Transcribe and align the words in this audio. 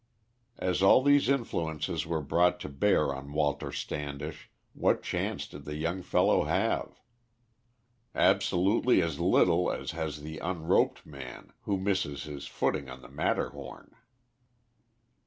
As 0.57 0.81
all 0.81 1.03
these 1.03 1.29
influences 1.29 2.07
were 2.07 2.23
brought 2.23 2.59
to 2.61 2.69
bear 2.69 3.13
on 3.13 3.33
Walter 3.33 3.71
Standish, 3.71 4.49
what 4.73 5.03
chance 5.03 5.45
did 5.45 5.63
the 5.65 5.75
young 5.75 6.01
fellow 6.01 6.45
have? 6.45 6.99
Absolutely 8.15 9.03
as 9.03 9.19
little 9.19 9.71
as 9.71 9.91
has 9.91 10.23
the 10.23 10.41
un 10.41 10.63
roped 10.63 11.05
man 11.05 11.53
who 11.65 11.77
misses 11.77 12.23
his 12.23 12.47
footing 12.47 12.89
on 12.89 13.03
the 13.03 13.09
Matterhorn. 13.09 13.95